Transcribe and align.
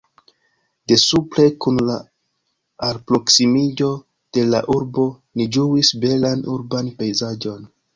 De 0.91 0.95
supre, 1.01 1.45
kun 1.65 1.77
la 1.89 1.97
alproksimiĝo 2.89 3.93
de 4.39 4.49
la 4.55 4.65
urbo 4.81 5.09
ni 5.39 5.51
ĝuis 5.59 5.97
belan 6.07 6.47
urban 6.61 6.95
pejzaĝon. 7.03 7.75